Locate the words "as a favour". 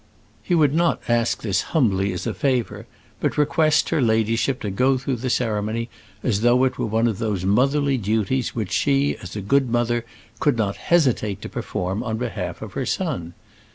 2.11-2.87